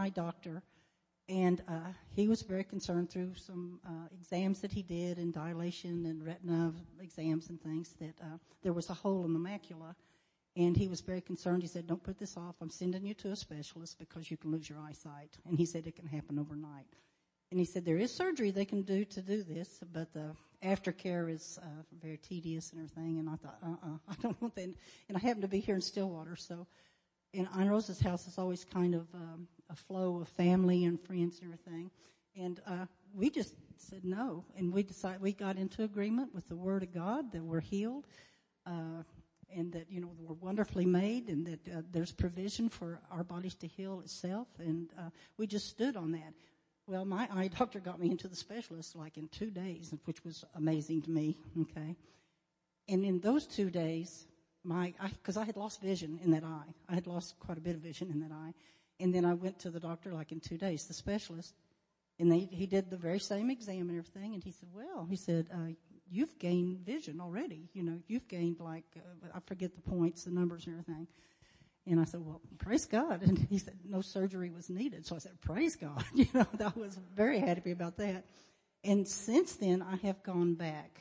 [0.00, 0.62] eye doctor,
[1.28, 6.06] and uh, he was very concerned through some uh, exams that he did and dilation
[6.06, 9.94] and retina exams and things that uh, there was a hole in the macula.
[10.56, 11.62] And he was very concerned.
[11.62, 12.56] He said, don't put this off.
[12.60, 15.38] I'm sending you to a specialist because you can lose your eyesight.
[15.46, 16.86] And he said it can happen overnight.
[17.52, 21.32] And he said there is surgery they can do to do this, but the aftercare
[21.32, 21.66] is uh,
[22.02, 23.18] very tedious and everything.
[23.20, 24.74] And I thought, uh-uh, I don't want that.
[25.08, 26.66] And I happen to be here in Stillwater, so
[27.32, 31.40] in Aunt Rosa's house is always kind of um, a flow of family and friends
[31.40, 31.90] and everything.
[32.36, 36.56] And uh, we just said no, and we decided we got into agreement with the
[36.56, 38.06] Word of God that we're healed.
[38.66, 39.02] Uh,
[39.52, 43.56] and that you know we're wonderfully made, and that uh, there's provision for our bodies
[43.56, 46.32] to heal itself, and uh, we just stood on that.
[46.86, 50.44] Well, my eye doctor got me into the specialist like in two days, which was
[50.56, 51.36] amazing to me.
[51.62, 51.96] Okay.
[52.88, 54.26] And in those two days,
[54.64, 56.74] my, cause I had lost vision in that eye.
[56.88, 58.52] I had lost quite a bit of vision in that eye.
[59.00, 61.54] And then I went to the doctor like in two days, the specialist,
[62.18, 64.34] and they, he did the very same exam and everything.
[64.34, 65.72] And he said, well, he said, uh,
[66.10, 67.70] you've gained vision already.
[67.72, 71.06] You know, you've gained like, uh, I forget the points, the numbers and everything.
[71.86, 73.22] And I said, well, praise God.
[73.26, 75.06] And he said, no surgery was needed.
[75.06, 76.04] So I said, praise God.
[76.14, 78.26] You know, I was very happy about that.
[78.84, 81.00] And since then, I have gone back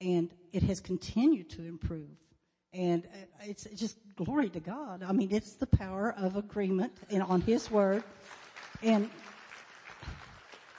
[0.00, 2.10] and it has continued to improve.
[2.72, 5.02] And uh, it's just glory to God.
[5.02, 8.02] I mean, it's the power of agreement and on His word.
[8.82, 9.10] And,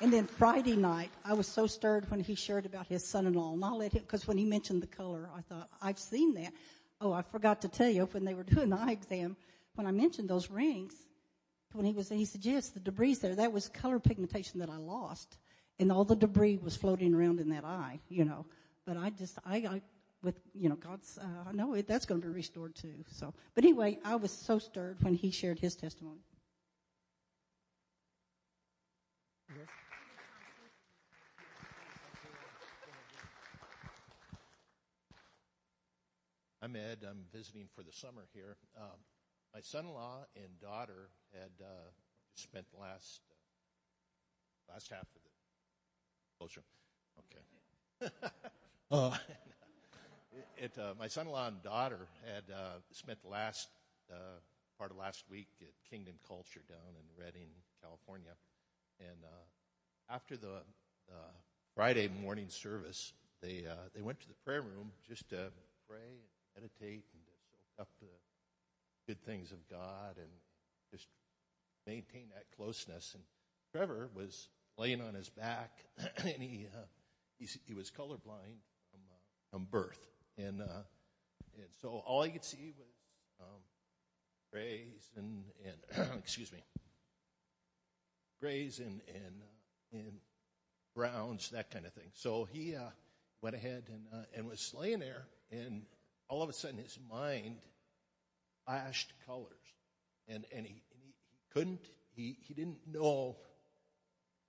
[0.02, 3.54] and then Friday night, I was so stirred when he shared about his son-in-law.
[3.54, 6.52] And I'll let him, cause when he mentioned the color, I thought, I've seen that.
[7.00, 9.38] Oh, I forgot to tell you when they were doing the eye exam,
[9.76, 10.96] when I mentioned those rings,
[11.72, 14.78] when he was, he said, yes, the debris there, that was color pigmentation that I
[14.78, 15.38] lost.
[15.80, 18.46] And all the debris was floating around in that eye, you know.
[18.86, 19.82] But I just, I, I
[20.24, 23.04] with, you know, God's, uh, I know it, that's going to be restored too.
[23.12, 26.22] So, but anyway, I was so stirred when he shared his testimony.
[29.50, 29.68] Yes.
[36.62, 37.06] I'm Ed.
[37.08, 38.56] I'm visiting for the summer here.
[38.78, 38.98] Um,
[39.54, 41.90] my son-in-law and daughter had uh,
[42.36, 45.30] spent the last uh, last half of the
[46.40, 46.64] closure.
[47.20, 48.12] Okay.
[48.92, 49.18] uh,
[50.58, 53.68] it, uh, my son-in-law and daughter had uh, spent the last
[54.12, 54.16] uh,
[54.78, 57.50] part of last week at Kingdom Culture down in Redding,
[57.82, 58.34] California,
[59.00, 59.18] and
[60.10, 60.62] after the
[61.76, 65.52] Friday morning service, they they went to the prayer room just to
[65.88, 68.08] pray and meditate and to soak up the
[69.08, 70.30] good things of God and
[70.92, 71.08] just
[71.86, 73.14] maintain that closeness.
[73.16, 73.24] And
[73.72, 75.72] Trevor was laying on his back,
[76.18, 76.86] and he uh,
[77.40, 78.62] he, he, was colorblind
[78.92, 79.20] from uh,
[79.52, 80.84] from birth, and uh,
[81.56, 82.88] and so all he could see was
[83.42, 83.62] um,
[84.52, 86.64] grays and and excuse me,
[88.40, 90.14] grays and and uh, and
[90.96, 92.10] browns, that kind of thing.
[92.14, 92.90] So he uh,
[93.42, 95.84] went ahead and uh, and was laying there, and
[96.30, 97.58] all of a sudden his mind
[98.66, 99.48] flashed colors.
[100.28, 103.36] And, and, he, and he, he couldn't, he, he didn't know,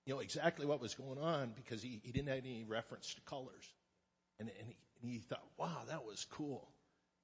[0.05, 3.21] you know, exactly what was going on because he, he didn't have any reference to
[3.21, 3.73] colors.
[4.39, 4.75] And, and, he,
[5.09, 6.69] he thought, wow, that was cool.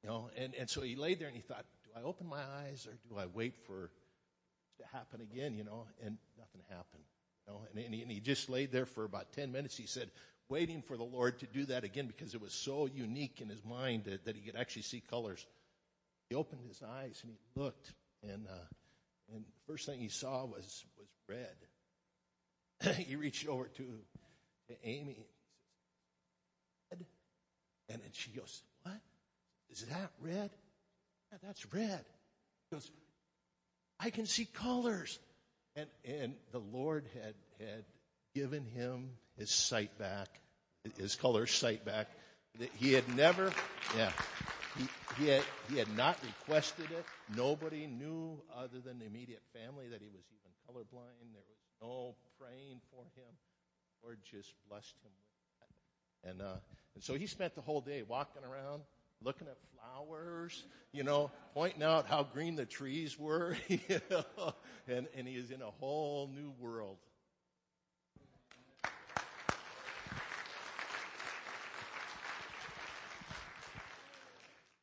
[0.04, 2.42] You know, and, and so he laid there and he thought, do I open my
[2.64, 3.92] eyes or do I wait for it
[4.82, 5.86] to happen again, you know?
[6.04, 7.04] And nothing happened.
[7.48, 9.78] You know, and, and, he, and he just laid there for about 10 minutes.
[9.78, 10.10] He said,
[10.52, 13.64] waiting for the Lord to do that again because it was so unique in his
[13.64, 15.48] mind that, that he could actually see colors.
[16.30, 17.94] He opened his eyes and he looked,
[18.24, 18.66] and uh,
[19.34, 22.96] and the first thing he saw was was red.
[23.06, 23.84] he reached over to
[24.70, 25.18] to Amy
[26.92, 27.18] and he says,
[27.80, 29.00] "Red," and then she goes, "What?
[29.70, 30.50] Is that red?
[31.32, 32.04] Yeah, that's red."
[32.70, 32.92] He goes,
[34.00, 35.20] "I can see colors,"
[35.76, 37.86] and and the Lord had had
[38.34, 40.42] given him his sight back,
[40.98, 42.08] his color sight back.
[42.78, 43.52] He had never,
[43.96, 44.12] yeah,
[44.78, 44.88] he,
[45.18, 47.06] he, had, he had not requested it.
[47.36, 51.32] Nobody knew other than the immediate family that he was even colorblind.
[51.34, 53.32] There was no praying for him.
[54.02, 55.12] The Lord just blessed him.
[56.24, 56.56] And, uh,
[56.96, 58.84] and so he spent the whole day walking around,
[59.24, 63.80] looking at flowers, you know, pointing out how green the trees were, you
[64.10, 64.54] know,
[64.88, 66.98] and, and he is in a whole new world.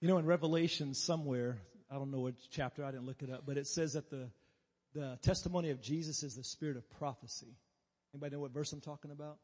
[0.00, 1.58] You know, in Revelation somewhere,
[1.90, 4.28] I don't know which chapter, I didn't look it up, but it says that the,
[4.94, 7.56] the testimony of Jesus is the spirit of prophecy.
[8.14, 9.38] Anybody know what verse I'm talking about?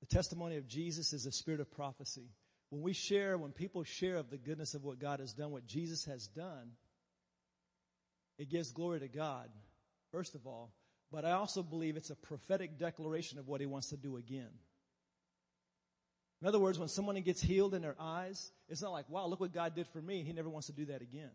[0.00, 2.30] The testimony of Jesus is the spirit of prophecy.
[2.70, 5.66] When we share, when people share of the goodness of what God has done, what
[5.66, 6.72] Jesus has done,
[8.38, 9.50] it gives glory to God.
[10.12, 10.72] first of all,
[11.12, 14.50] but I also believe it's a prophetic declaration of what he wants to do again.
[16.40, 19.40] In other words, when someone gets healed in their eyes, it's not like, wow, look
[19.40, 20.22] what God did for me.
[20.22, 21.30] He never wants to do that again.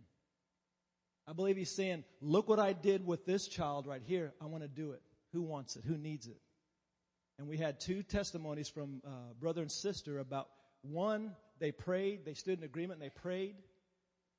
[1.28, 4.34] I believe he's saying, look what I did with this child right here.
[4.42, 5.02] I want to do it.
[5.34, 5.84] Who wants it?
[5.86, 6.38] Who needs it?
[7.38, 10.48] And we had two testimonies from uh, brother and sister about
[10.82, 13.56] one, they prayed, they stood in agreement and they prayed,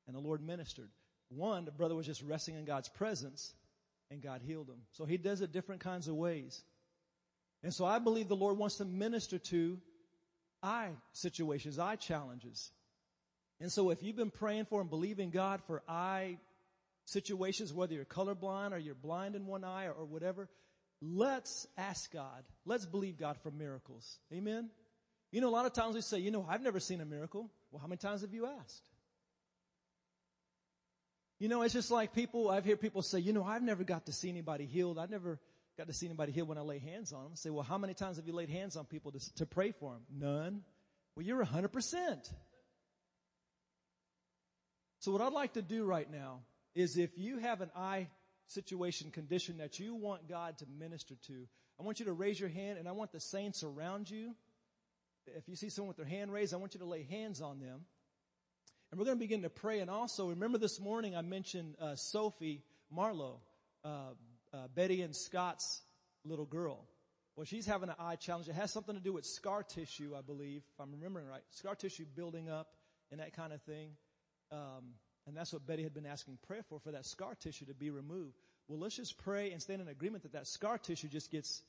[0.07, 0.89] and the Lord ministered.
[1.29, 3.53] One, the brother was just resting in God's presence,
[4.11, 4.83] and God healed him.
[4.93, 6.63] So he does it different kinds of ways.
[7.63, 9.79] And so I believe the Lord wants to minister to
[10.63, 12.71] eye situations, eye challenges.
[13.61, 16.39] And so if you've been praying for and believing God for eye
[17.07, 20.49] situations, whether you're colorblind or you're blind in one eye or, or whatever,
[21.01, 22.45] let's ask God.
[22.65, 24.19] Let's believe God for miracles.
[24.33, 24.71] Amen?
[25.33, 27.51] You know, a lot of times we say, you know, I've never seen a miracle.
[27.71, 28.83] Well, how many times have you asked?
[31.39, 34.07] You know, it's just like people, I've heard people say, you know, I've never got
[34.07, 34.99] to see anybody healed.
[34.99, 35.39] I've never
[35.77, 37.33] got to see anybody healed when I lay hands on them.
[37.35, 39.73] I say, well, how many times have you laid hands on people to, to pray
[39.73, 40.03] for them?
[40.11, 40.63] None.
[41.15, 42.31] Well, you're 100%.
[45.01, 46.41] So what I'd like to do right now
[46.75, 48.09] is if you have an eye
[48.47, 51.47] situation, condition that you want God to minister to,
[51.79, 54.35] I want you to raise your hand and I want the saints around you.
[55.27, 57.59] If you see someone with their hand raised, I want you to lay hands on
[57.59, 57.85] them.
[58.91, 59.81] And we're going to begin to pray.
[59.81, 63.41] And also, remember this morning I mentioned uh, Sophie Marlowe,
[63.85, 64.13] uh,
[64.55, 65.83] uh, Betty and Scott's
[66.25, 66.87] little girl.
[67.35, 68.49] Well, she's having an eye challenge.
[68.49, 71.43] It has something to do with scar tissue, I believe, if I'm remembering right.
[71.51, 72.69] Scar tissue building up
[73.11, 73.91] and that kind of thing.
[74.51, 74.95] Um,
[75.27, 77.91] and that's what Betty had been asking prayer for, for that scar tissue to be
[77.91, 78.37] removed.
[78.69, 81.63] Well, let's just pray and stand in agreement that that scar tissue just gets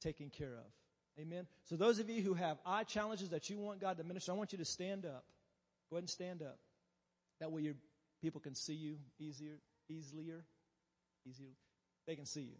[0.00, 1.20] taken care of.
[1.20, 1.46] Amen.
[1.64, 4.34] So those of you who have eye challenges that you want God to minister, I
[4.34, 5.24] want you to stand up.
[5.90, 6.58] Go ahead and stand up.
[7.40, 7.74] That way your
[8.20, 9.58] people can see you easier,
[9.88, 10.44] easier,
[11.26, 11.50] easier.
[12.06, 12.56] They can see you.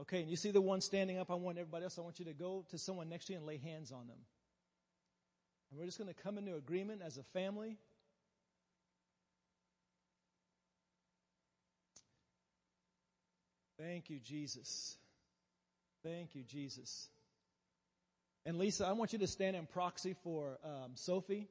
[0.00, 2.24] Okay, and you see the one standing up, I want everybody else, I want you
[2.26, 4.16] to go to someone next to you and lay hands on them.
[5.70, 7.76] And we're just going to come into agreement as a family.
[13.80, 14.98] Thank you, Jesus.
[16.02, 17.08] Thank you, Jesus.
[18.44, 21.48] And Lisa, I want you to stand in proxy for um, Sophie.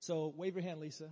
[0.00, 1.10] So wave your hand, Lisa.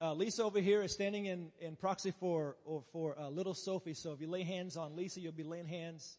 [0.00, 3.92] Uh, Lisa over here is standing in, in proxy for or for uh, little Sophie.
[3.92, 6.16] So if you lay hands on Lisa, you'll be laying hands,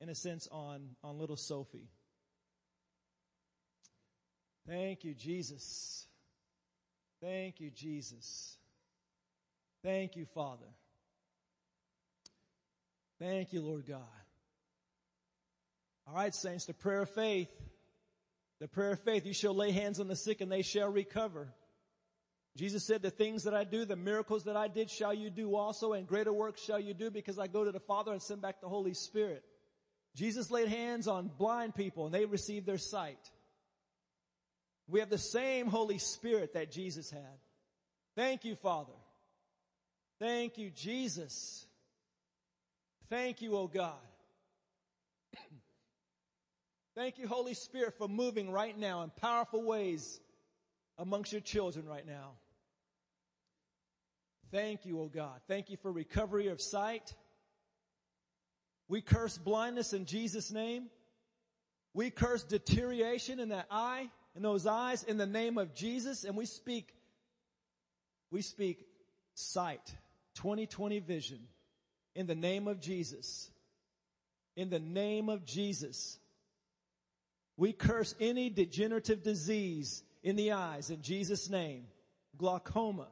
[0.00, 1.88] in a sense, on on little Sophie.
[4.68, 6.06] Thank you, Jesus.
[7.20, 8.58] Thank you, Jesus.
[9.82, 10.66] Thank you, Father.
[13.18, 14.00] Thank you, Lord God.
[16.06, 17.50] All right, saints, the prayer of faith.
[18.60, 19.26] The prayer of faith.
[19.26, 21.48] You shall lay hands on the sick and they shall recover.
[22.56, 25.56] Jesus said, the things that I do, the miracles that I did shall you do
[25.56, 28.42] also and greater works shall you do because I go to the Father and send
[28.42, 29.42] back the Holy Spirit.
[30.14, 33.18] Jesus laid hands on blind people and they received their sight.
[34.86, 37.38] We have the same Holy Spirit that Jesus had.
[38.14, 38.92] Thank you, Father.
[40.20, 41.63] Thank you, Jesus.
[43.14, 43.92] Thank you, oh God.
[46.96, 50.18] Thank you, Holy Spirit, for moving right now in powerful ways
[50.98, 52.32] amongst your children right now.
[54.50, 55.40] Thank you, oh God.
[55.46, 57.14] Thank you for recovery of sight.
[58.88, 60.86] We curse blindness in Jesus' name.
[61.92, 66.36] We curse deterioration in that eye, in those eyes, in the name of Jesus, and
[66.36, 66.92] we speak,
[68.32, 68.84] we speak
[69.34, 69.94] sight,
[70.34, 71.38] 2020 vision,
[72.14, 73.50] in the name of Jesus.
[74.56, 76.18] In the name of Jesus.
[77.56, 81.84] We curse any degenerative disease in the eyes in Jesus' name.
[82.36, 83.08] Glaucoma.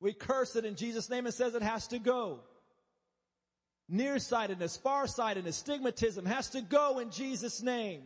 [0.00, 2.40] We curse it in Jesus' name and says it has to go.
[3.88, 8.02] Nearsightedness, farsightedness, stigmatism has to go in Jesus' name.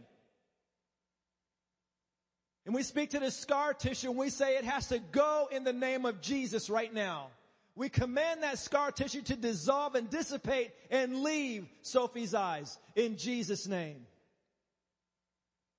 [2.64, 5.64] And we speak to the scar tissue and we say it has to go in
[5.64, 7.28] the name of Jesus right now.
[7.74, 13.66] We command that scar tissue to dissolve and dissipate and leave Sophie's eyes in Jesus'
[13.66, 14.06] name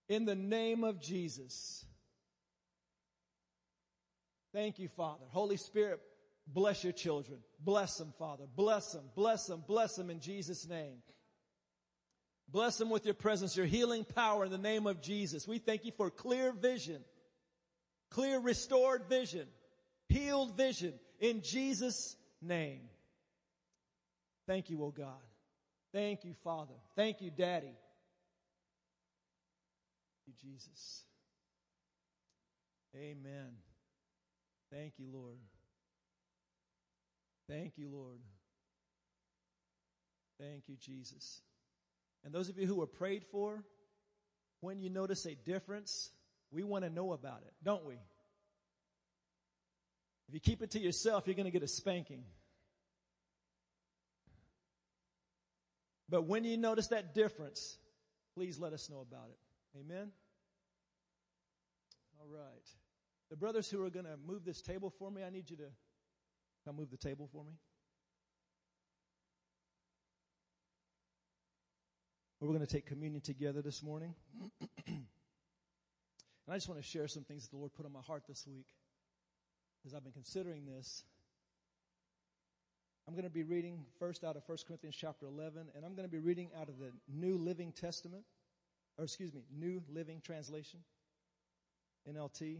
[0.09, 1.85] in the name of Jesus.
[4.53, 5.25] Thank you, Father.
[5.29, 5.99] Holy Spirit,
[6.47, 7.39] bless your children.
[7.59, 8.43] Bless them, Father.
[8.55, 10.97] Bless them, bless them, bless them in Jesus' name.
[12.49, 15.47] Bless them with your presence, your healing power in the name of Jesus.
[15.47, 17.03] We thank you for clear vision,
[18.11, 19.47] clear restored vision,
[20.09, 22.81] healed vision in Jesus' name.
[24.45, 25.23] Thank you, oh God.
[25.93, 26.73] Thank you, Father.
[26.95, 27.75] Thank you, Daddy
[30.25, 31.03] Thank you, Jesus.
[32.95, 33.51] Amen.
[34.71, 35.37] Thank you, Lord.
[37.49, 38.19] Thank you, Lord.
[40.39, 41.41] Thank you, Jesus.
[42.23, 43.63] And those of you who were prayed for,
[44.61, 46.11] when you notice a difference,
[46.51, 47.95] we want to know about it, don't we?
[50.27, 52.23] If you keep it to yourself, you're going to get a spanking.
[56.09, 57.77] But when you notice that difference,
[58.35, 59.79] please let us know about it.
[59.79, 60.11] Amen?
[62.19, 62.67] All right.
[63.29, 65.69] The brothers who are going to move this table for me, I need you to
[66.65, 67.53] come move the table for me.
[72.39, 74.13] We're going to take communion together this morning.
[74.87, 75.05] and
[76.49, 78.45] I just want to share some things that the Lord put on my heart this
[78.45, 78.65] week
[79.85, 81.03] as I've been considering this.
[83.07, 86.07] I'm going to be reading first out of 1 Corinthians chapter 11, and I'm going
[86.07, 88.23] to be reading out of the New Living Testament,
[88.97, 90.79] or excuse me, New Living Translation,
[92.09, 92.59] NLT.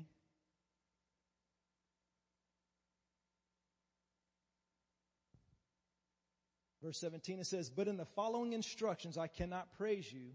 [6.83, 10.31] Verse 17, it says, But in the following instructions I cannot praise you,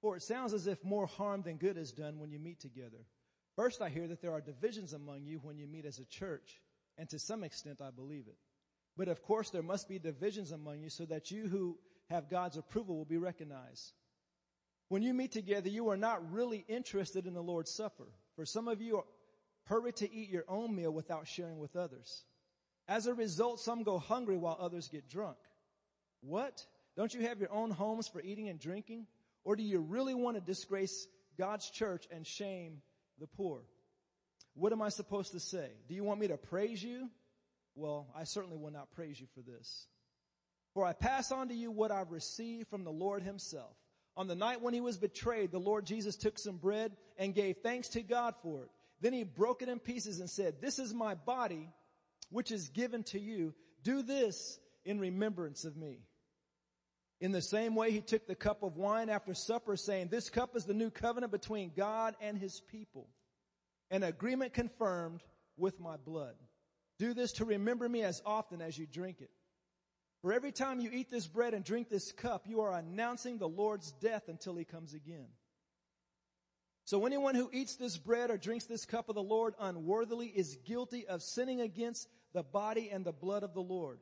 [0.00, 3.06] for it sounds as if more harm than good is done when you meet together.
[3.60, 6.62] First, I hear that there are divisions among you when you meet as a church,
[6.96, 8.38] and to some extent I believe it.
[8.96, 11.76] But of course, there must be divisions among you so that you who
[12.08, 13.92] have God's approval will be recognized.
[14.88, 18.06] When you meet together, you are not really interested in the Lord's Supper.
[18.34, 19.04] For some of you
[19.64, 22.24] hurry to eat your own meal without sharing with others.
[22.88, 25.36] As a result, some go hungry while others get drunk.
[26.22, 26.64] What?
[26.96, 29.06] Don't you have your own homes for eating and drinking?
[29.44, 32.80] Or do you really want to disgrace God's church and shame
[33.20, 33.60] the poor?
[34.54, 35.68] What am I supposed to say?
[35.88, 37.08] Do you want me to praise you?
[37.76, 39.86] Well, I certainly will not praise you for this.
[40.74, 43.76] For I pass on to you what I've received from the Lord himself.
[44.16, 47.58] On the night when he was betrayed, the Lord Jesus took some bread and gave
[47.58, 48.70] thanks to God for it.
[49.00, 51.68] Then he broke it in pieces and said, this is my body,
[52.30, 53.54] which is given to you.
[53.82, 56.00] Do this in remembrance of me.
[57.20, 60.56] In the same way, he took the cup of wine after supper saying, this cup
[60.56, 63.08] is the new covenant between God and his people,
[63.90, 65.22] an agreement confirmed
[65.58, 66.34] with my blood.
[66.98, 69.30] Do this to remember me as often as you drink it.
[70.22, 73.48] For every time you eat this bread and drink this cup, you are announcing the
[73.48, 75.28] Lord's death until he comes again.
[76.84, 80.58] So anyone who eats this bread or drinks this cup of the Lord unworthily is
[80.64, 84.00] guilty of sinning against the body and the blood of the Lord.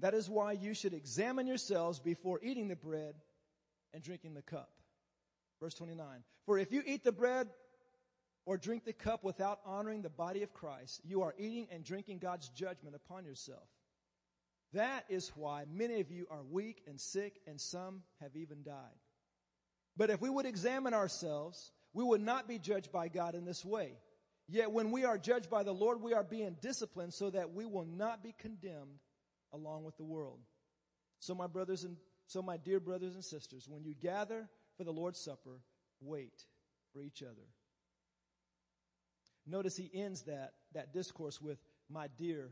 [0.00, 3.14] That is why you should examine yourselves before eating the bread
[3.92, 4.70] and drinking the cup.
[5.60, 6.06] Verse 29.
[6.46, 7.48] For if you eat the bread
[8.44, 12.18] or drink the cup without honoring the body of Christ, you are eating and drinking
[12.18, 13.68] God's judgment upon yourself.
[14.72, 18.74] That is why many of you are weak and sick and some have even died.
[19.96, 23.64] But if we would examine ourselves, we would not be judged by God in this
[23.64, 23.92] way.
[24.48, 27.64] Yet when we are judged by the Lord, we are being disciplined so that we
[27.64, 28.98] will not be condemned
[29.54, 30.40] along with the world.
[31.20, 31.96] So my brothers and,
[32.26, 35.60] so my dear brothers and sisters, when you gather for the Lord's Supper,
[36.00, 36.44] wait
[36.92, 37.46] for each other.
[39.46, 41.58] Notice he ends that, that discourse with,
[41.90, 42.48] my dear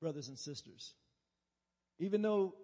[0.00, 0.94] brothers and sisters.
[1.98, 2.54] Even though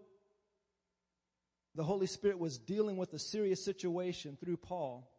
[1.74, 5.10] the Holy Spirit was dealing with a serious situation through Paul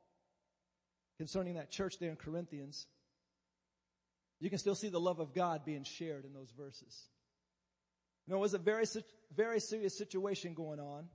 [1.18, 2.88] concerning that church there in Corinthians,
[4.40, 7.08] you can still see the love of God being shared in those verses.
[8.28, 8.86] Know, it was a very,
[9.36, 11.08] very serious situation going on.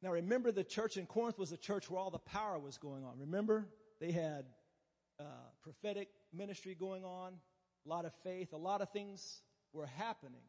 [0.00, 3.04] Now remember the church in Corinth was a church where all the power was going
[3.04, 3.18] on.
[3.18, 3.66] Remember?
[4.00, 4.44] They had
[5.18, 5.24] uh,
[5.62, 7.32] prophetic ministry going on,
[7.84, 9.40] a lot of faith, a lot of things
[9.72, 10.42] were happening.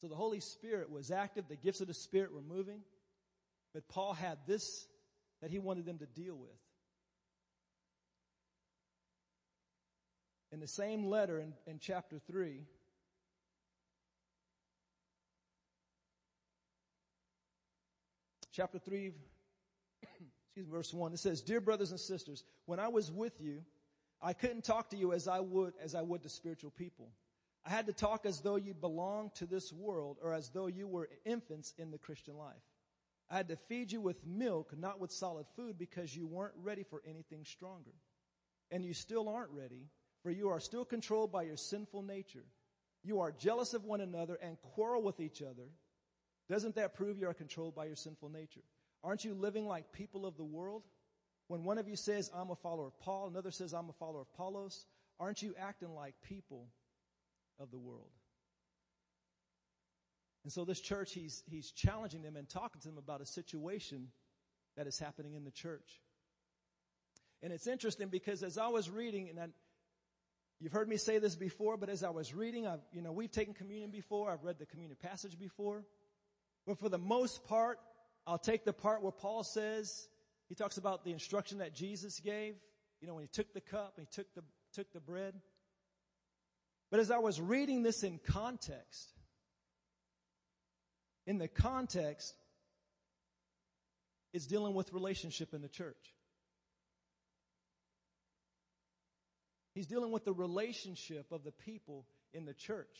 [0.00, 2.80] So the Holy Spirit was active, the gifts of the Spirit were moving.
[3.74, 4.86] But Paul had this
[5.42, 6.50] that he wanted them to deal with.
[10.52, 12.64] In the same letter in, in chapter 3,
[18.52, 19.06] chapter 3,
[20.02, 23.62] excuse me, verse 1, it says, Dear brothers and sisters, when I was with you,
[24.22, 27.10] I couldn't talk to you as I would, as I would to spiritual people.
[27.64, 30.86] I had to talk as though you belonged to this world or as though you
[30.86, 32.62] were infants in the Christian life.
[33.30, 36.82] I had to feed you with milk, not with solid food because you weren't ready
[36.82, 37.92] for anything stronger.
[38.70, 39.88] And you still aren't ready,
[40.22, 42.44] for you are still controlled by your sinful nature.
[43.02, 45.68] You are jealous of one another and quarrel with each other.
[46.50, 48.64] Doesn't that prove you are controlled by your sinful nature?
[49.04, 50.82] Aren't you living like people of the world?
[51.46, 54.22] When one of you says, I'm a follower of Paul, another says, I'm a follower
[54.22, 54.86] of Apollos,
[55.20, 56.66] aren't you acting like people
[57.60, 58.10] of the world?
[60.42, 64.08] And so this church, he's, he's challenging them and talking to them about a situation
[64.76, 66.00] that is happening in the church.
[67.44, 69.46] And it's interesting because as I was reading, and I,
[70.58, 73.30] you've heard me say this before, but as I was reading, I've, you know, we've
[73.30, 75.84] taken communion before, I've read the communion passage before.
[76.66, 77.78] But for the most part,
[78.26, 80.08] I'll take the part where Paul says,
[80.48, 82.54] he talks about the instruction that Jesus gave,
[83.00, 85.34] you know, when he took the cup, and he took the, took the bread.
[86.90, 89.12] But as I was reading this in context,
[91.26, 92.34] in the context,
[94.32, 96.14] it's dealing with relationship in the church.
[99.74, 102.96] He's dealing with the relationship of the people in the church.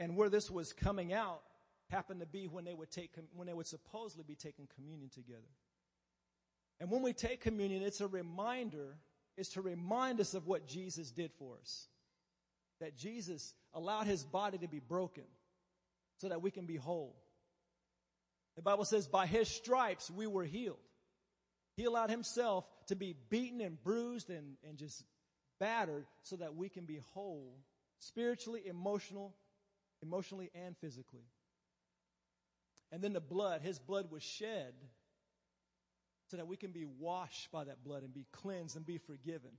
[0.00, 1.42] And where this was coming out
[1.90, 5.50] happened to be when they would take, when they would supposedly be taking communion together.
[6.80, 8.96] And when we take communion, it's a reminder,
[9.36, 11.88] it's to remind us of what Jesus did for us.
[12.80, 15.24] That Jesus allowed his body to be broken
[16.16, 17.14] so that we can be whole.
[18.56, 20.78] The Bible says, by his stripes we were healed.
[21.76, 25.04] He allowed himself to be beaten and bruised and, and just
[25.58, 27.58] battered so that we can be whole,
[27.98, 29.34] spiritually, emotional,
[30.02, 31.24] emotionally and physically.
[32.92, 34.74] And then the blood, his blood was shed
[36.30, 39.50] so that we can be washed by that blood and be cleansed and be forgiven.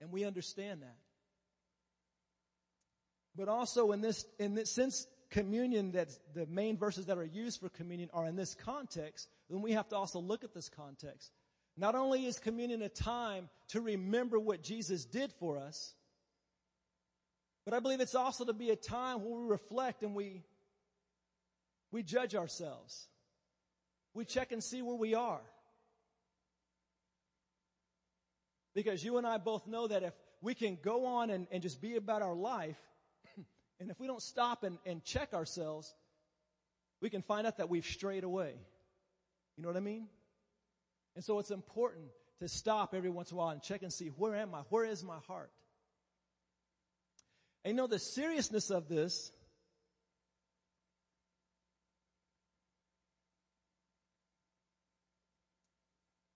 [0.00, 0.98] And we understand that.
[3.36, 7.60] But also in this, in this, since communion that's the main verses that are used
[7.60, 11.30] for communion are in this context, then we have to also look at this context.
[11.76, 15.94] Not only is communion a time to remember what Jesus did for us,
[17.64, 20.42] but I believe it's also to be a time where we reflect and we,
[21.90, 23.08] we judge ourselves.
[24.14, 25.40] We check and see where we are.
[28.74, 31.80] Because you and I both know that if we can go on and, and just
[31.80, 32.78] be about our life,
[33.80, 35.94] and if we don't stop and, and check ourselves,
[37.00, 38.54] we can find out that we've strayed away.
[39.56, 40.06] You know what I mean?
[41.14, 42.06] And so it's important
[42.38, 44.60] to stop every once in a while and check and see where am I?
[44.70, 45.50] Where is my heart?
[47.64, 49.32] And you know the seriousness of this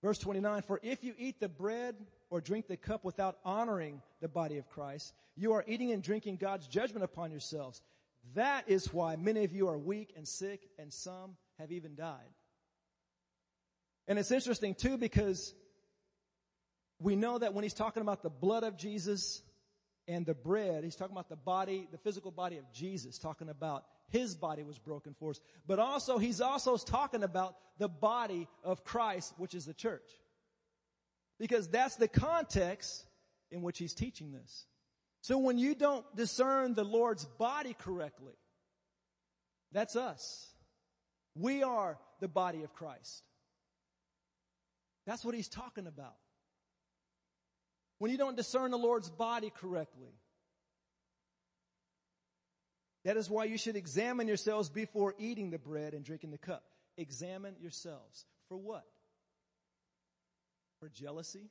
[0.05, 1.97] Verse 29, for if you eat the bread
[2.29, 6.37] or drink the cup without honoring the body of Christ, you are eating and drinking
[6.37, 7.81] God's judgment upon yourselves.
[8.35, 12.29] That is why many of you are weak and sick and some have even died.
[14.07, 15.55] And it's interesting too because
[16.99, 19.41] we know that when he's talking about the blood of Jesus
[20.07, 23.85] and the bread, he's talking about the body, the physical body of Jesus, talking about
[24.09, 25.41] his body was broken for us.
[25.67, 30.11] But also, he's also talking about the body of Christ, which is the church.
[31.39, 33.07] Because that's the context
[33.51, 34.67] in which he's teaching this.
[35.23, 38.35] So when you don't discern the Lord's body correctly,
[39.73, 40.47] that's us.
[41.35, 43.23] We are the body of Christ.
[45.07, 46.15] That's what he's talking about.
[48.05, 50.13] When you don't discern the Lord's body correctly,
[53.07, 56.65] that is why you should examine yourselves before eating the bread and drinking the cup.
[56.99, 58.27] Examine yourselves.
[58.51, 58.85] For what?
[60.81, 61.49] For jealousy,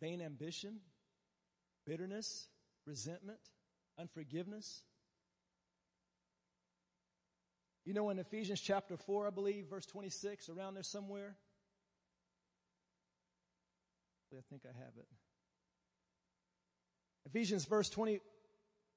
[0.00, 0.80] vain ambition,
[1.86, 2.48] bitterness,
[2.84, 3.38] resentment,
[3.96, 4.82] unforgiveness.
[7.84, 11.36] You know, in Ephesians chapter 4, I believe, verse 26, around there somewhere.
[14.36, 15.06] I think I have it.
[17.26, 18.20] Ephesians verse 20,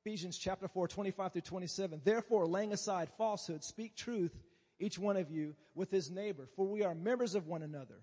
[0.05, 2.01] Ephesians chapter 4, 25 through 27.
[2.03, 4.31] Therefore, laying aside falsehood, speak truth,
[4.79, 7.95] each one of you, with his neighbor, for we are members of one another.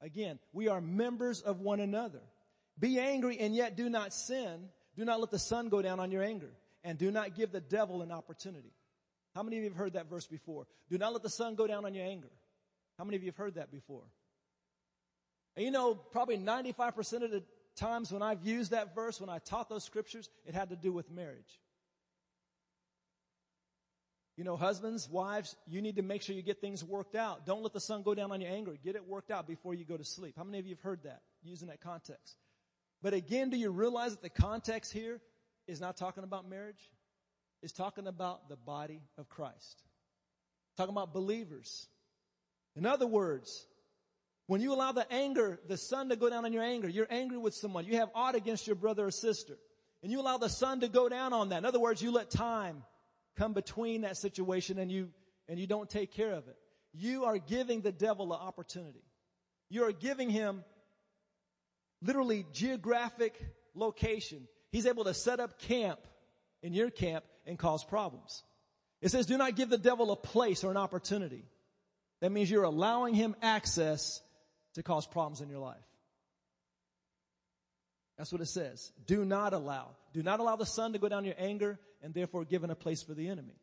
[0.00, 2.20] Again, we are members of one another.
[2.78, 4.68] Be angry and yet do not sin.
[4.96, 6.50] Do not let the sun go down on your anger
[6.82, 8.72] and do not give the devil an opportunity.
[9.34, 10.66] How many of you have heard that verse before?
[10.88, 12.30] Do not let the sun go down on your anger.
[12.98, 14.02] How many of you have heard that before?
[15.56, 17.42] And you know, probably 95% of the
[17.76, 20.92] times when I've used that verse, when I taught those scriptures, it had to do
[20.92, 21.60] with marriage.
[24.36, 27.44] You know, husbands, wives, you need to make sure you get things worked out.
[27.44, 28.74] Don't let the sun go down on your anger.
[28.82, 30.34] Get it worked out before you go to sleep.
[30.36, 32.36] How many of you have heard that using that context?
[33.02, 35.20] But again, do you realize that the context here
[35.66, 36.90] is not talking about marriage?
[37.62, 39.82] It's talking about the body of Christ.
[40.76, 41.86] Talking about believers.
[42.76, 43.66] In other words,
[44.50, 47.38] when you allow the anger, the sun to go down on your anger, you're angry
[47.38, 49.56] with someone, you have aught against your brother or sister,
[50.02, 51.58] and you allow the sun to go down on that.
[51.58, 52.82] In other words, you let time
[53.36, 55.10] come between that situation and you,
[55.48, 56.56] and you don't take care of it.
[56.92, 59.04] You are giving the devil an opportunity.
[59.68, 60.64] You are giving him
[62.02, 63.40] literally geographic
[63.76, 64.48] location.
[64.72, 66.00] He's able to set up camp
[66.60, 68.42] in your camp and cause problems.
[69.00, 71.44] It says, do not give the devil a place or an opportunity.
[72.20, 74.20] That means you're allowing him access
[74.74, 75.76] to cause problems in your life.
[78.16, 78.92] That's what it says.
[79.06, 79.88] Do not allow.
[80.12, 83.02] Do not allow the sun to go down your anger and therefore given a place
[83.02, 83.54] for the enemy.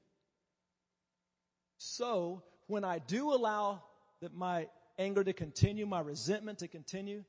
[1.77, 3.83] So when I do allow
[4.21, 4.67] that my
[4.97, 7.23] anger to continue, my resentment to continue,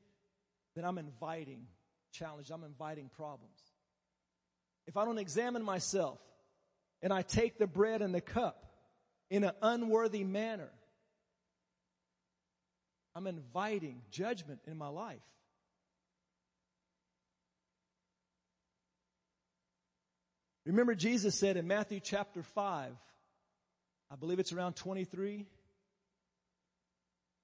[0.75, 1.67] then I'm inviting
[2.11, 2.49] challenge.
[2.49, 3.59] I'm inviting problems.
[4.87, 6.19] If I don't examine myself
[7.03, 8.65] and I take the bread and the cup
[9.29, 10.69] in an unworthy manner,
[13.19, 15.19] I'm inviting judgment in my life.
[20.65, 22.93] Remember, Jesus said in Matthew chapter 5,
[24.09, 25.45] I believe it's around 23.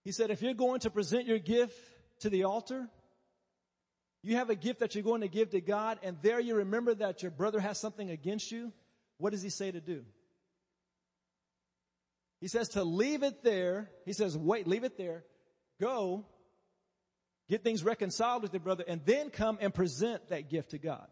[0.05, 1.77] He said, if you're going to present your gift
[2.21, 2.87] to the altar,
[4.23, 6.95] you have a gift that you're going to give to God, and there you remember
[6.95, 8.71] that your brother has something against you.
[9.17, 10.05] What does he say to do?
[12.39, 13.89] He says to leave it there.
[14.05, 15.25] He says, wait, leave it there.
[15.79, 16.25] Go,
[17.49, 21.07] get things reconciled with your brother, and then come and present that gift to God.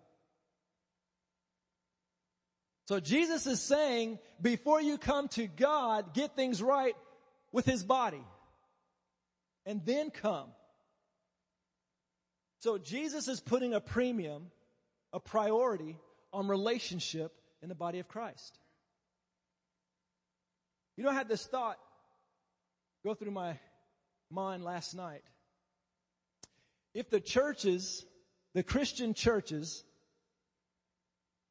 [2.88, 6.96] So Jesus is saying, before you come to God, get things right
[7.52, 8.24] with his body.
[9.66, 10.50] And then come.
[12.60, 14.52] So Jesus is putting a premium,
[15.14, 15.98] a priority
[16.34, 18.60] on relationship in the body of Christ.
[20.98, 21.78] You know, I had this thought
[23.06, 23.58] go through my
[24.34, 25.22] mind last night.
[26.94, 28.06] If the churches,
[28.54, 29.84] the Christian churches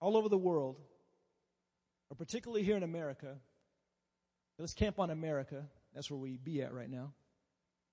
[0.01, 0.77] all over the world,
[2.11, 3.37] or particularly here in America,
[4.59, 5.65] let's camp on America.
[5.95, 7.13] That's where we be at right now.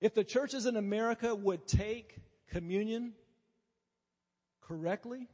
[0.00, 2.16] If the churches in America would take
[2.48, 3.12] communion
[4.60, 5.28] correctly,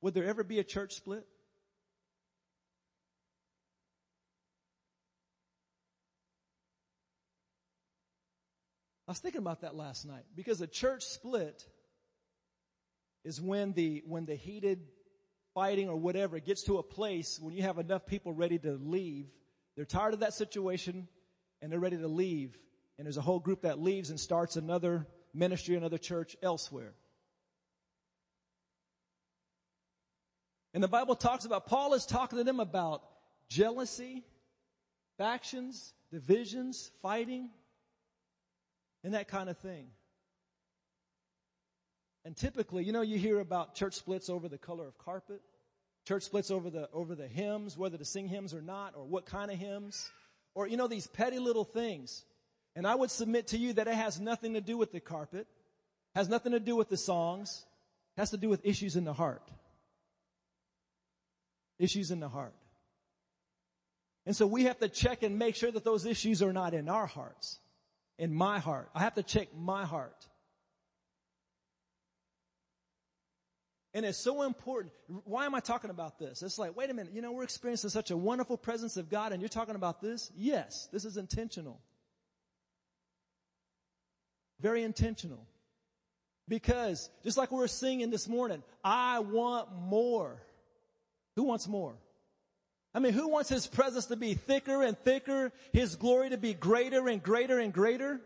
[0.00, 1.26] would there ever be a church split?
[9.06, 11.66] I was thinking about that last night because a church split
[13.24, 14.80] is when the, when the heated
[15.54, 19.26] fighting or whatever gets to a place when you have enough people ready to leave.
[19.76, 21.06] They're tired of that situation
[21.60, 22.58] and they're ready to leave.
[22.98, 26.94] And there's a whole group that leaves and starts another ministry, another church elsewhere.
[30.72, 33.02] And the Bible talks about, Paul is talking to them about
[33.48, 34.24] jealousy,
[35.18, 37.50] factions, divisions, fighting,
[39.04, 39.86] and that kind of thing.
[42.24, 45.42] And typically, you know, you hear about church splits over the color of carpet,
[46.08, 49.26] church splits over the, over the hymns, whether to sing hymns or not, or what
[49.26, 50.10] kind of hymns,
[50.54, 52.24] or, you know, these petty little things.
[52.74, 55.46] And I would submit to you that it has nothing to do with the carpet,
[56.14, 57.66] has nothing to do with the songs,
[58.16, 59.46] has to do with issues in the heart.
[61.78, 62.54] Issues in the heart.
[64.26, 66.88] And so we have to check and make sure that those issues are not in
[66.88, 67.58] our hearts,
[68.18, 68.90] in my heart.
[68.94, 70.26] I have to check my heart.
[73.94, 74.92] And it's so important.
[75.24, 76.42] Why am I talking about this?
[76.42, 79.32] It's like, wait a minute, you know, we're experiencing such a wonderful presence of God
[79.32, 80.32] and you're talking about this?
[80.36, 81.80] Yes, this is intentional.
[84.60, 85.46] Very intentional.
[86.48, 90.42] Because just like we were singing this morning, I want more.
[91.36, 91.94] Who wants more?
[92.94, 96.54] I mean, who wants his presence to be thicker and thicker, his glory to be
[96.54, 98.20] greater and greater and greater?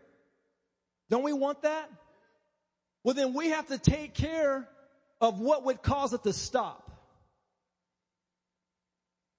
[1.09, 1.89] Don't we want that?
[3.03, 4.67] Well, then we have to take care
[5.19, 6.85] of what would cause it to stop.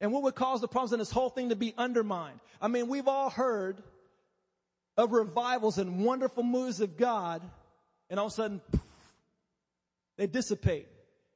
[0.01, 2.40] And what would cause the problems in this whole thing to be undermined.
[2.61, 3.83] I mean, we've all heard
[4.97, 7.43] of revivals and wonderful moves of God,
[8.09, 8.81] and all of a sudden, poof,
[10.16, 10.88] they dissipate.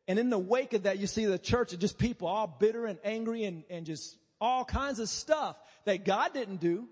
[0.06, 2.86] And in the wake of that, you see the church of just people all bitter
[2.86, 6.86] and angry and, and just all kinds of stuff that God didn't do.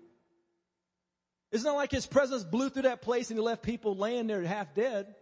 [1.51, 4.41] It's not like his presence blew through that place and he left people laying there
[4.41, 5.13] half dead.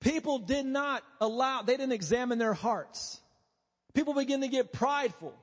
[0.00, 3.20] People did not allow, they didn't examine their hearts.
[3.94, 5.34] People begin to get prideful.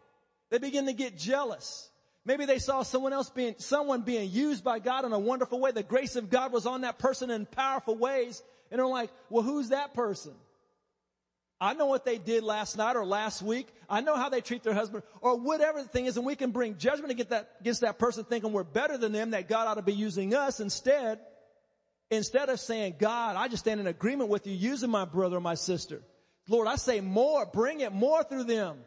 [0.49, 1.89] They begin to get jealous.
[2.23, 5.71] Maybe they saw someone else being, someone being used by God in a wonderful way.
[5.71, 8.43] The grace of God was on that person in powerful ways.
[8.69, 10.33] And they're like, well, who's that person?
[11.63, 13.67] I know what they did last night or last week.
[13.87, 16.17] I know how they treat their husband or whatever the thing is.
[16.17, 19.67] And we can bring judgment against that, person thinking we're better than them, that God
[19.67, 21.19] ought to be using us instead.
[22.09, 25.41] Instead of saying, God, I just stand in agreement with you using my brother or
[25.41, 26.01] my sister.
[26.49, 28.79] Lord, I say more, bring it more through them.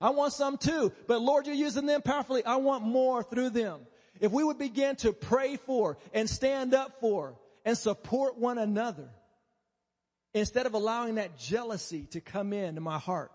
[0.00, 2.42] I want some too, but Lord, you're using them powerfully.
[2.44, 3.80] I want more through them.
[4.20, 9.10] If we would begin to pray for and stand up for and support one another
[10.36, 13.32] instead of allowing that jealousy to come into my heart.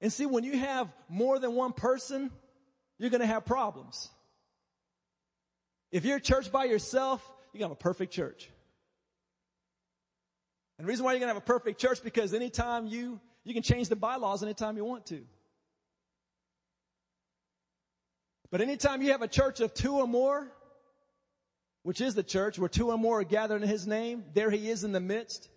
[0.00, 2.30] And see, when you have more than one person,
[2.98, 4.08] you're going to have problems.
[5.90, 7.20] If you're a church by yourself,
[7.52, 8.48] you're going to have a perfect church.
[10.78, 13.52] And the reason why you're going to have a perfect church because anytime you, you
[13.52, 15.24] can change the bylaws anytime you want to.
[18.52, 20.52] But anytime you have a church of two or more,
[21.88, 24.68] which is the church where two or more are gathered in his name, there he
[24.68, 25.48] is in the midst.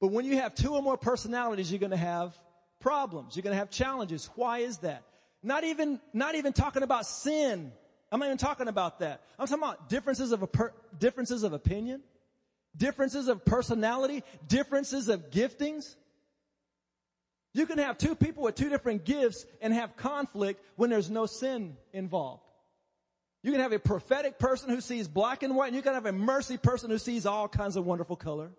[0.00, 2.38] But when you have two or more personalities, you're going to have
[2.78, 3.34] problems.
[3.34, 4.30] You're going to have challenges.
[4.36, 5.02] Why is that?
[5.42, 7.72] Not even, not even talking about sin.
[8.12, 9.20] I'm not even talking about that.
[9.36, 12.02] I'm talking about differences of, per, differences of opinion,
[12.76, 15.96] differences of personality, differences of giftings.
[17.52, 21.26] You can have two people with two different gifts and have conflict when there's no
[21.26, 22.45] sin involved.
[23.42, 26.06] You can have a prophetic person who sees black and white and you can have
[26.06, 28.50] a mercy person who sees all kinds of wonderful color.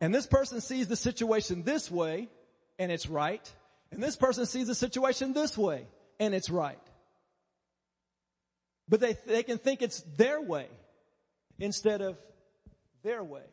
[0.00, 2.28] And this person sees the situation this way
[2.78, 3.52] and it's right.
[3.90, 5.86] And this person sees the situation this way
[6.20, 6.78] and it's right.
[8.88, 10.68] But they, they can think it's their way
[11.58, 12.18] instead of
[13.02, 13.44] their way.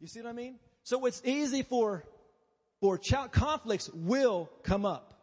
[0.00, 0.56] You see what I mean?
[0.82, 2.04] So it's easy for,
[2.84, 5.14] for conflicts will come up.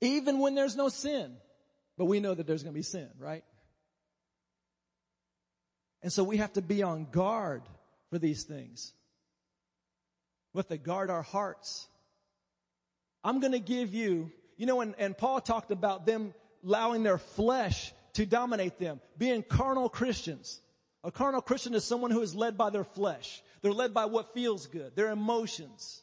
[0.00, 1.36] Even when there's no sin.
[1.98, 3.44] But we know that there's going to be sin, right?
[6.02, 7.64] And so we have to be on guard
[8.08, 8.94] for these things.
[10.54, 11.86] We have to guard our hearts.
[13.22, 16.32] I'm going to give you, you know, and, and Paul talked about them
[16.64, 20.62] allowing their flesh to dominate them, being carnal Christians.
[21.04, 23.42] A carnal Christian is someone who is led by their flesh.
[23.60, 26.00] They're led by what feels good, their emotions.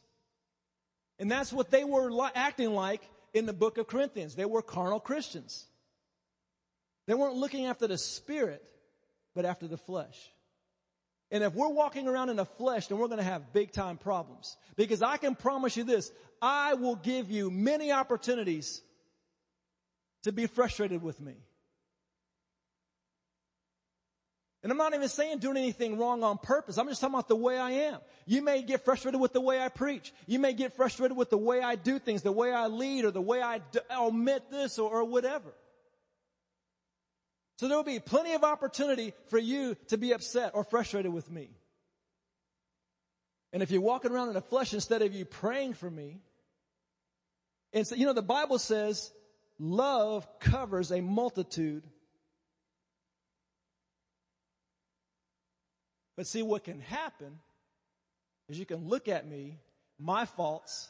[1.18, 3.02] And that's what they were acting like
[3.32, 4.34] in the book of Corinthians.
[4.34, 5.66] They were carnal Christians.
[7.06, 8.62] They weren't looking after the spirit,
[9.34, 10.16] but after the flesh.
[11.30, 13.96] And if we're walking around in the flesh, then we're going to have big time
[13.96, 14.56] problems.
[14.76, 18.80] Because I can promise you this, I will give you many opportunities
[20.22, 21.34] to be frustrated with me.
[24.66, 26.76] And I'm not even saying doing anything wrong on purpose.
[26.76, 28.00] I'm just talking about the way I am.
[28.24, 30.12] You may get frustrated with the way I preach.
[30.26, 33.12] You may get frustrated with the way I do things, the way I lead, or
[33.12, 33.60] the way I
[33.96, 35.54] omit this or, or whatever.
[37.60, 41.30] So there will be plenty of opportunity for you to be upset or frustrated with
[41.30, 41.50] me.
[43.52, 46.18] And if you're walking around in the flesh instead of you praying for me,
[47.72, 49.12] and so, you know, the Bible says
[49.60, 51.84] love covers a multitude
[56.16, 57.38] But see, what can happen
[58.48, 59.58] is you can look at me,
[59.98, 60.88] my faults.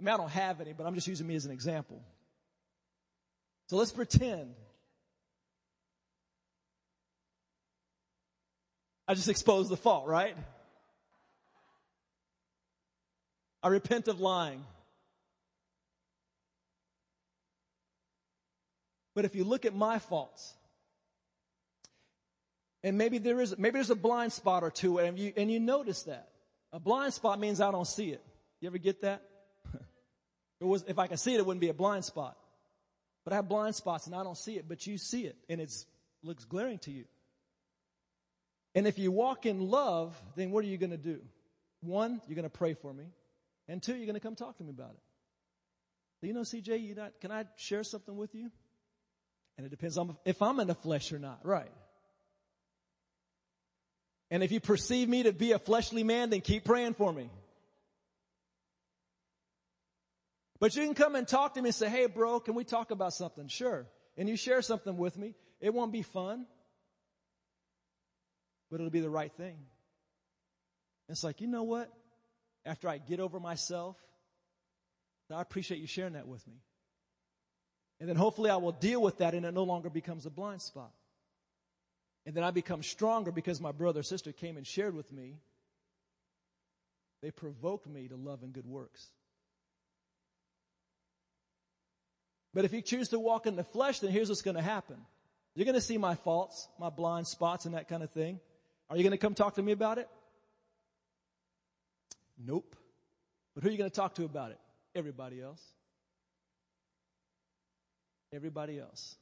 [0.00, 2.00] I mean, I don't have any, but I'm just using me as an example.
[3.68, 4.54] So let's pretend
[9.08, 10.36] I just exposed the fault, right?
[13.62, 14.64] I repent of lying.
[19.14, 20.54] But if you look at my faults,
[22.84, 25.60] and maybe there is, maybe there's a blind spot or two and you, and you
[25.60, 26.28] notice that.
[26.72, 28.24] A blind spot means I don't see it.
[28.60, 29.22] You ever get that?
[30.60, 32.36] was, if I can see it, it wouldn't be a blind spot.
[33.24, 35.60] But I have blind spots and I don't see it, but you see it and
[35.60, 35.72] it
[36.22, 37.04] looks glaring to you.
[38.74, 41.20] And if you walk in love, then what are you going to do?
[41.82, 43.04] One, you're going to pray for me.
[43.68, 46.26] And two, you're going to come talk to me about it.
[46.26, 48.50] You know, CJ, you not, can I share something with you?
[49.58, 51.70] And it depends on if I'm in the flesh or not, right?
[54.32, 57.28] And if you perceive me to be a fleshly man, then keep praying for me.
[60.58, 62.90] But you can come and talk to me and say, hey bro, can we talk
[62.92, 63.48] about something?
[63.48, 63.86] Sure.
[64.16, 65.34] And you share something with me.
[65.60, 66.46] It won't be fun,
[68.70, 69.58] but it'll be the right thing.
[71.10, 71.92] It's like, you know what?
[72.64, 73.98] After I get over myself,
[75.30, 76.54] I appreciate you sharing that with me.
[78.00, 80.62] And then hopefully I will deal with that and it no longer becomes a blind
[80.62, 80.92] spot.
[82.24, 85.38] And then I become stronger because my brother or sister came and shared with me.
[87.22, 89.06] They provoked me to love and good works.
[92.54, 94.96] But if you choose to walk in the flesh, then here's what's going to happen.
[95.54, 98.40] You're going to see my faults, my blind spots, and that kind of thing.
[98.90, 100.08] Are you going to come talk to me about it?
[102.38, 102.76] Nope.
[103.54, 104.58] But who are you going to talk to about it?
[104.94, 105.62] Everybody else.
[108.32, 109.16] Everybody else.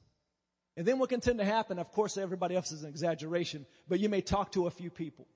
[0.76, 4.00] And then what can tend to happen, of course, everybody else is an exaggeration, but
[4.00, 5.26] you may talk to a few people.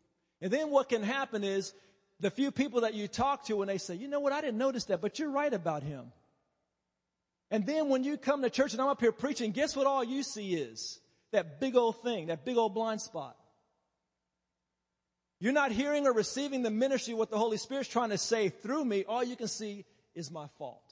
[0.41, 1.73] And then what can happen is
[2.21, 4.59] the few people that you talk to and they say, you know what, I didn't
[4.59, 6.13] notice that, but you're right about him.
[7.51, 10.05] And then when you come to church and I'm up here preaching, guess what all
[10.05, 11.01] you see is?
[11.33, 13.37] That big old thing, that big old blind spot.
[15.41, 18.85] You're not hearing or receiving the ministry what the Holy Spirit's trying to say through
[18.85, 19.05] me.
[19.05, 20.84] All you can see is my fault.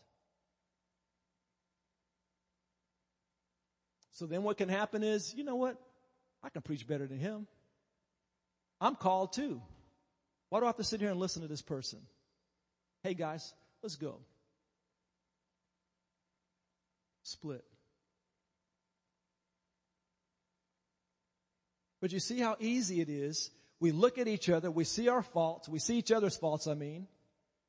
[4.12, 5.76] So then what can happen is, you know what?
[6.42, 7.46] I can preach better than him.
[8.80, 9.60] I'm called too.
[10.48, 12.00] Why do I have to sit here and listen to this person?
[13.02, 14.18] Hey guys, let's go.
[17.22, 17.64] Split.
[22.00, 23.50] But you see how easy it is.
[23.80, 26.74] We look at each other, we see our faults, we see each other's faults, I
[26.74, 27.06] mean,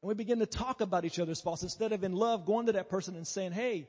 [0.02, 2.74] and we begin to talk about each other's faults instead of in love going to
[2.74, 3.88] that person and saying, hey,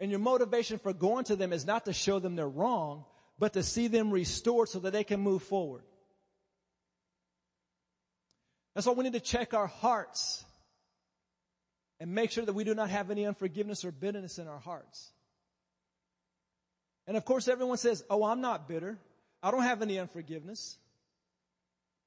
[0.00, 3.04] and your motivation for going to them is not to show them they're wrong,
[3.38, 5.82] but to see them restored so that they can move forward.
[8.74, 10.44] That's why we need to check our hearts
[12.00, 15.12] and make sure that we do not have any unforgiveness or bitterness in our hearts.
[17.06, 18.98] And of course, everyone says, Oh, I'm not bitter.
[19.42, 20.78] I don't have any unforgiveness.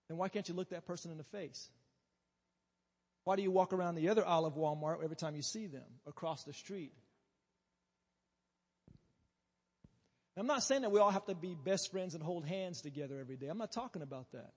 [0.09, 1.69] Then why can't you look that person in the face?
[3.23, 5.83] Why do you walk around the other aisle of Walmart every time you see them
[6.05, 6.93] across the street?
[10.37, 13.19] I'm not saying that we all have to be best friends and hold hands together
[13.19, 13.47] every day.
[13.47, 14.51] I'm not talking about that.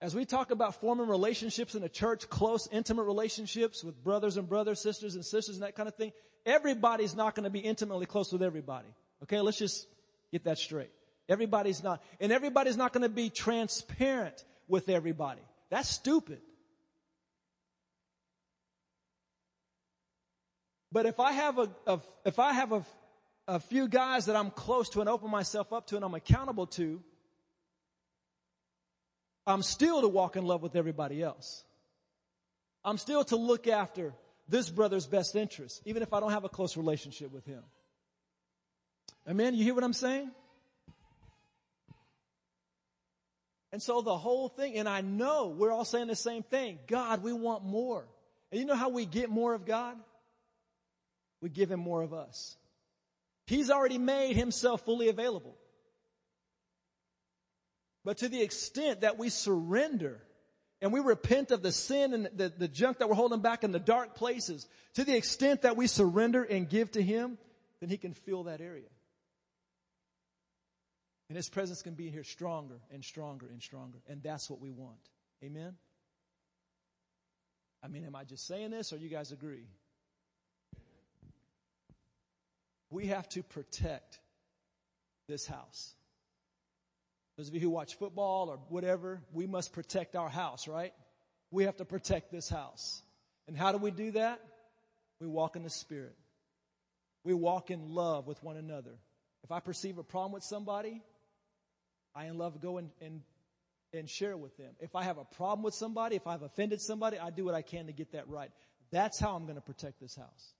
[0.00, 4.46] As we talk about forming relationships in a church, close, intimate relationships with brothers and
[4.46, 6.12] brothers, sisters and sisters and that kind of thing,
[6.44, 8.88] everybody's not going to be intimately close with everybody.
[9.22, 9.86] Okay, let's just
[10.30, 10.90] get that straight.
[11.28, 12.02] Everybody's not.
[12.20, 15.40] And everybody's not going to be transparent with everybody.
[15.70, 16.40] That's stupid.
[20.92, 22.84] But if I have a, a if I have a,
[23.46, 26.66] a few guys that I'm close to and open myself up to and I'm accountable
[26.68, 27.02] to,
[29.46, 31.64] I'm still to walk in love with everybody else.
[32.84, 34.14] I'm still to look after
[34.48, 37.62] this brother's best interest, even if I don't have a close relationship with him.
[39.28, 39.54] Amen.
[39.54, 40.30] You hear what I'm saying?
[43.72, 46.78] And so the whole thing, and I know we're all saying the same thing.
[46.86, 48.06] God, we want more.
[48.52, 49.96] And you know how we get more of God?
[51.40, 52.56] We give him more of us.
[53.46, 55.56] He's already made himself fully available.
[58.04, 60.22] But to the extent that we surrender
[60.80, 63.72] and we repent of the sin and the, the junk that we're holding back in
[63.72, 67.38] the dark places, to the extent that we surrender and give to Him,
[67.80, 68.88] then He can fill that area.
[71.28, 73.98] And His presence can be here stronger and stronger and stronger.
[74.06, 75.00] And that's what we want.
[75.42, 75.74] Amen?
[77.82, 79.66] I mean, am I just saying this or you guys agree?
[82.94, 84.20] We have to protect
[85.26, 85.96] this house.
[87.36, 90.92] Those of you who watch football or whatever, we must protect our house, right?
[91.50, 93.02] We have to protect this house.
[93.48, 94.40] And how do we do that?
[95.20, 96.14] We walk in the Spirit.
[97.24, 98.94] We walk in love with one another.
[99.42, 101.02] If I perceive a problem with somebody,
[102.14, 103.22] I in love go and, and,
[103.92, 104.70] and share with them.
[104.78, 107.62] If I have a problem with somebody, if I've offended somebody, I do what I
[107.62, 108.52] can to get that right.
[108.92, 110.54] That's how I'm going to protect this house.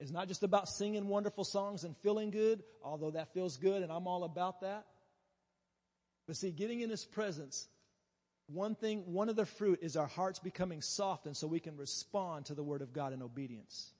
[0.00, 3.90] It's not just about singing wonderful songs and feeling good, although that feels good and
[3.90, 4.86] I'm all about that.
[6.26, 7.68] But see, getting in His presence,
[8.46, 12.46] one thing, one of the fruit is our hearts becoming softened so we can respond
[12.46, 13.92] to the Word of God in obedience.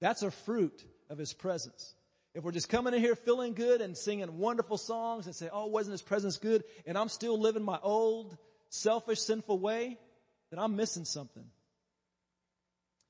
[0.00, 1.94] That's a fruit of His presence.
[2.34, 5.66] If we're just coming in here feeling good and singing wonderful songs and say, oh,
[5.66, 6.64] wasn't His presence good?
[6.86, 8.36] And I'm still living my old,
[8.68, 9.98] selfish, sinful way,
[10.50, 11.44] then I'm missing something.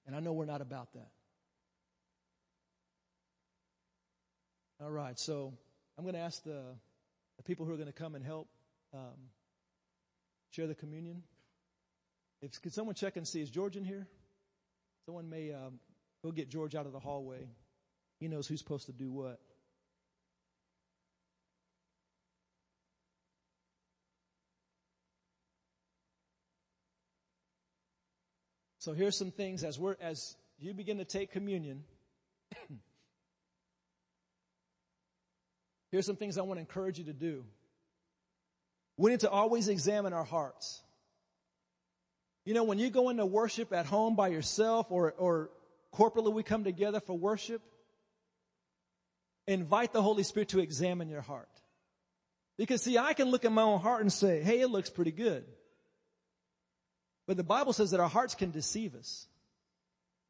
[0.06, 1.08] And I know we're not about that.
[4.80, 5.52] All right, so
[5.96, 6.62] I'm going to ask the
[7.36, 8.48] the people who are going to come and help
[8.94, 9.30] um,
[10.50, 11.24] share the communion.
[12.42, 14.06] If could someone check and see is George in here?
[15.04, 15.80] Someone may um,
[16.22, 17.48] go get George out of the hallway.
[18.20, 19.40] He knows who's supposed to do what.
[28.78, 31.82] So here's some things as we're as you begin to take communion.
[35.90, 37.44] Here's some things I want to encourage you to do.
[38.96, 40.82] We need to always examine our hearts.
[42.44, 45.50] You know, when you go into worship at home by yourself or, or
[45.94, 47.62] corporately we come together for worship,
[49.46, 51.48] invite the Holy Spirit to examine your heart.
[52.56, 55.12] Because see, I can look at my own heart and say, hey, it looks pretty
[55.12, 55.44] good.
[57.26, 59.26] But the Bible says that our hearts can deceive us.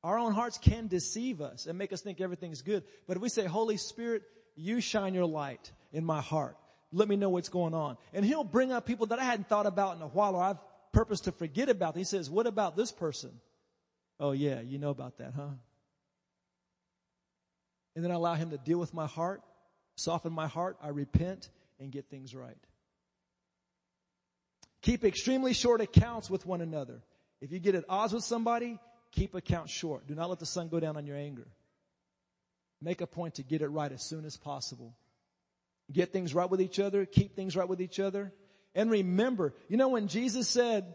[0.04, 2.84] Our own hearts can deceive us and make us think everything's good.
[3.06, 4.22] But if we say, Holy Spirit,
[4.58, 6.56] you shine your light in my heart.
[6.92, 7.96] Let me know what's going on.
[8.12, 10.58] And he'll bring up people that I hadn't thought about in a while or I've
[10.92, 11.96] purposed to forget about.
[11.96, 13.30] He says, what about this person?
[14.18, 15.50] Oh yeah, you know about that, huh?
[17.94, 19.42] And then I allow him to deal with my heart,
[19.96, 20.76] soften my heart.
[20.82, 22.56] I repent and get things right.
[24.82, 27.02] Keep extremely short accounts with one another.
[27.40, 28.78] If you get at odds with somebody,
[29.12, 30.06] keep accounts short.
[30.06, 31.46] Do not let the sun go down on your anger.
[32.80, 34.96] Make a point to get it right as soon as possible.
[35.90, 38.32] Get things right with each other, keep things right with each other.
[38.74, 40.94] And remember, you know, when Jesus said,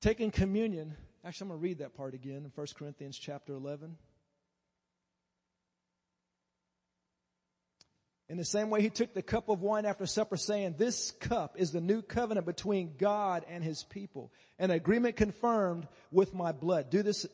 [0.00, 3.96] taking communion, actually, I'm going to read that part again in 1 Corinthians chapter 11.
[8.30, 11.56] In the same way, he took the cup of wine after supper, saying, This cup
[11.58, 16.88] is the new covenant between God and his people, an agreement confirmed with my blood.
[16.88, 17.26] Do this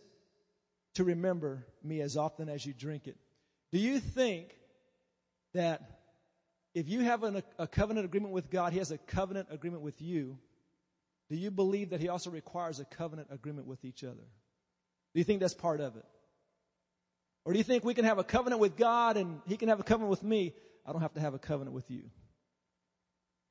[0.95, 3.16] to remember me as often as you drink it.
[3.72, 4.57] Do you think
[5.55, 6.01] that
[6.74, 10.01] if you have an, a covenant agreement with God, he has a covenant agreement with
[10.01, 10.38] you?
[11.28, 14.14] Do you believe that he also requires a covenant agreement with each other?
[15.14, 16.05] Do you think that's part of it?
[17.45, 19.80] Or do you think we can have a covenant with God and he can have
[19.80, 20.55] a covenant with me?
[20.86, 22.03] I don't have to have a covenant with you.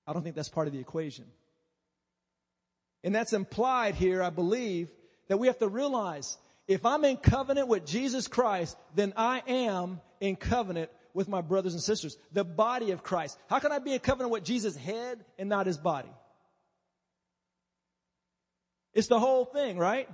[0.06, 1.26] I don't think that's part of the equation.
[3.04, 4.90] And that's implied here, I believe,
[5.28, 6.38] that we have to realize
[6.70, 11.74] if I'm in covenant with Jesus Christ, then I am in covenant with my brothers
[11.74, 13.40] and sisters, the body of Christ.
[13.50, 16.12] How can I be in covenant with Jesus' head and not his body?
[18.94, 20.08] It's the whole thing, right?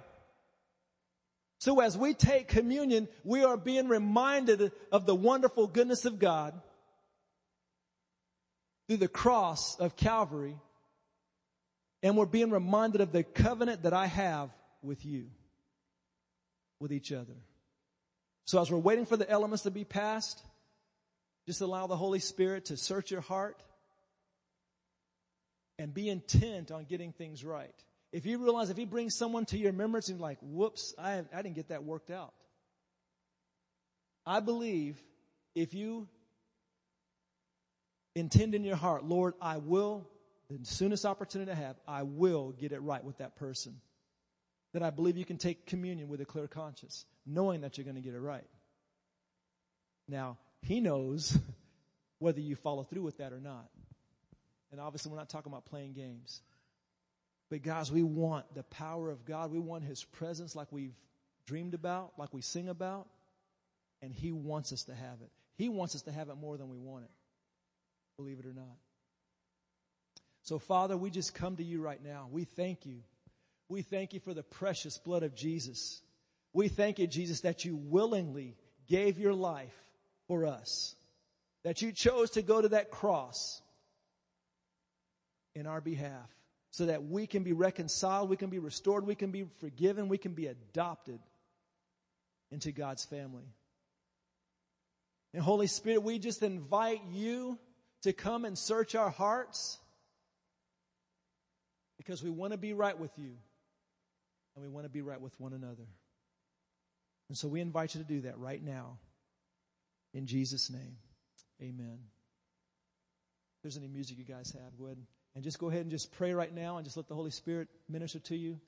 [1.59, 6.53] So as we take communion, we are being reminded of the wonderful goodness of God
[8.87, 10.55] through the cross of Calvary.
[12.01, 14.51] And we're being reminded of the covenant that I have
[14.81, 15.25] with you,
[16.85, 17.33] with each other.
[18.45, 20.39] So as we're waiting for the elements to be passed,
[21.47, 23.59] just allow the Holy Spirit to search your heart
[25.79, 27.73] and be intent on getting things right.
[28.11, 31.41] If you realize if he brings someone to your remembrance and like, whoops, I, I
[31.41, 32.35] didn't get that worked out.
[34.23, 35.01] I believe
[35.55, 36.07] if you
[38.13, 40.07] intend in your heart, Lord, I will,
[40.51, 43.81] the soonest opportunity I have, I will get it right with that person.
[44.75, 47.95] Then I believe you can take communion with a clear conscience, knowing that you're going
[47.95, 48.43] to get it right.
[50.09, 51.39] Now, He knows
[52.19, 53.69] whether you follow through with that or not.
[54.73, 56.41] And obviously, we're not talking about playing games.
[57.49, 59.49] But, guys, we want the power of God.
[59.49, 60.99] We want His presence like we've
[61.47, 63.07] dreamed about, like we sing about.
[64.01, 65.31] And He wants us to have it.
[65.55, 67.11] He wants us to have it more than we want it
[68.17, 68.75] believe it or not.
[70.43, 72.27] So, Father, we just come to you right now.
[72.29, 72.99] We thank you.
[73.67, 76.01] We thank you for the precious blood of Jesus.
[76.53, 78.55] We thank you, Jesus, that you willingly
[78.87, 79.75] gave your life
[80.27, 80.95] for us,
[81.63, 83.61] that you chose to go to that cross
[85.55, 86.29] in our behalf
[86.71, 90.17] so that we can be reconciled, we can be restored, we can be forgiven, we
[90.17, 91.19] can be adopted
[92.51, 93.45] into God's family.
[95.33, 97.57] And Holy Spirit, we just invite you
[98.03, 99.79] to come and search our hearts
[101.97, 103.35] because we want to be right with you
[104.55, 105.87] and we want to be right with one another.
[107.29, 108.97] And so we invite you to do that right now.
[110.13, 110.97] In Jesus' name,
[111.61, 111.99] amen.
[113.57, 114.97] If there's any music you guys have, go ahead
[115.35, 117.67] and just go ahead and just pray right now and just let the Holy Spirit
[117.89, 118.59] minister to you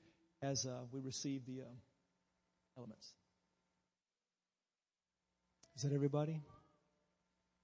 [0.42, 1.64] as uh, we receive the uh,
[2.76, 3.12] elements.
[5.76, 6.40] Is that everybody?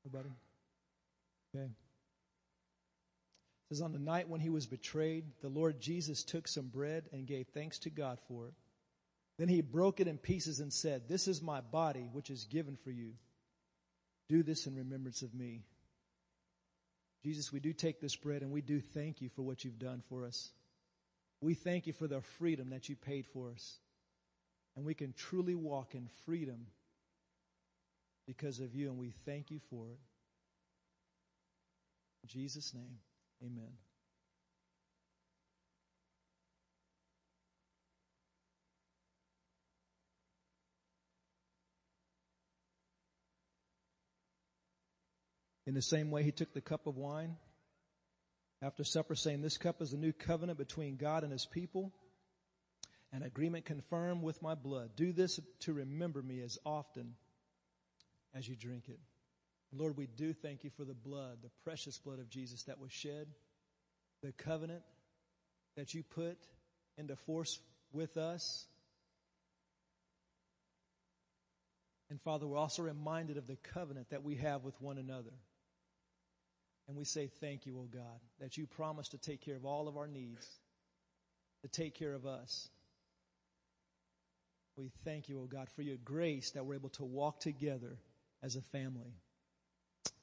[0.06, 0.30] Everybody?
[1.54, 1.68] Okay.
[3.70, 7.04] It says, On the night when he was betrayed, the Lord Jesus took some bread
[7.12, 8.54] and gave thanks to God for it.
[9.38, 12.76] Then he broke it in pieces and said, This is my body, which is given
[12.76, 13.12] for you.
[14.28, 15.64] Do this in remembrance of me.
[17.22, 20.02] Jesus, we do take this bread and we do thank you for what you've done
[20.08, 20.50] for us.
[21.40, 23.78] We thank you for the freedom that you paid for us.
[24.76, 26.66] And we can truly walk in freedom
[28.26, 29.98] because of you, and we thank you for it.
[32.22, 32.98] In Jesus' name,
[33.44, 33.72] amen.
[45.66, 47.36] In the same way, he took the cup of wine
[48.62, 51.92] after supper, saying, This cup is the new covenant between God and his people,
[53.12, 54.90] an agreement confirmed with my blood.
[54.96, 57.14] Do this to remember me as often
[58.34, 58.98] as you drink it.
[59.76, 62.92] Lord, we do thank you for the blood, the precious blood of Jesus that was
[62.92, 63.26] shed,
[64.22, 64.82] the covenant
[65.76, 66.38] that you put
[66.96, 67.58] into force
[67.92, 68.66] with us.
[72.10, 75.32] And Father, we're also reminded of the covenant that we have with one another.
[76.86, 79.88] And we say thank you, O God, that you promised to take care of all
[79.88, 80.46] of our needs,
[81.62, 82.68] to take care of us.
[84.76, 87.98] We thank you, O God, for your grace that we're able to walk together
[88.42, 89.14] as a family.